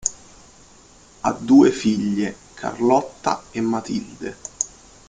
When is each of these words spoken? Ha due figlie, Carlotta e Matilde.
Ha 1.19 1.31
due 1.33 1.69
figlie, 1.69 2.35
Carlotta 2.55 3.43
e 3.51 3.61
Matilde. 3.61 4.35